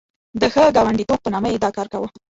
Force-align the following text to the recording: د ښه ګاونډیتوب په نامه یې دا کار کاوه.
د 0.41 0.43
ښه 0.53 0.63
ګاونډیتوب 0.75 1.19
په 1.23 1.29
نامه 1.33 1.47
یې 1.51 1.57
دا 1.63 1.69
کار 1.77 1.87
کاوه. 1.91 2.07